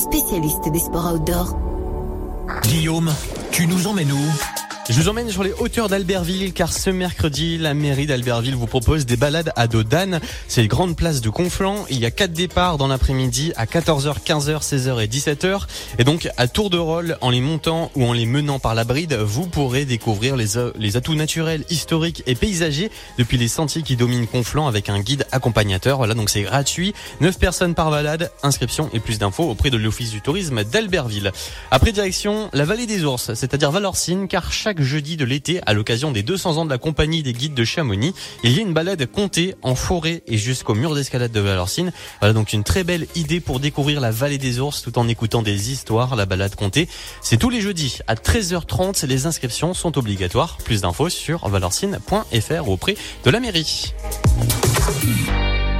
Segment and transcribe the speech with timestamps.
[0.00, 1.56] spécialiste des sports outdoor.
[2.62, 3.12] Guillaume,
[3.52, 4.59] tu nous emmènes où?
[4.88, 9.06] Je vous emmène sur les hauteurs d'Albertville car ce mercredi, la mairie d'Albertville vous propose
[9.06, 10.20] des balades à dos d'âne.
[10.48, 11.86] C'est une grande place de Conflans.
[11.90, 15.66] Il y a quatre départs dans l'après-midi à 14h, 15h, 16h et 17h.
[15.98, 18.82] Et donc, à tour de rôle, en les montant ou en les menant par la
[18.82, 20.46] bride, vous pourrez découvrir les,
[20.76, 25.24] les atouts naturels, historiques et paysagers depuis les sentiers qui dominent Conflans avec un guide
[25.30, 25.98] accompagnateur.
[25.98, 26.94] Voilà, donc c'est gratuit.
[27.20, 28.32] 9 personnes par balade.
[28.42, 31.30] Inscription et plus d'infos auprès de l'Office du tourisme d'Albertville.
[31.70, 36.10] Après direction, la vallée des ours, c'est-à-dire Valorcine, car chaque jeudi de l'été, à l'occasion
[36.10, 39.04] des 200 ans de la compagnie des guides de Chamonix, il y a une balade
[39.06, 41.92] comptée en forêt et jusqu'au mur d'escalade de Valorcine.
[42.20, 45.42] Voilà donc une très belle idée pour découvrir la vallée des ours tout en écoutant
[45.42, 46.16] des histoires.
[46.16, 46.88] La balade comptée,
[47.22, 49.06] c'est tous les jeudis à 13h30.
[49.06, 50.56] Les inscriptions sont obligatoires.
[50.64, 53.92] Plus d'infos sur valorcine.fr auprès de la mairie.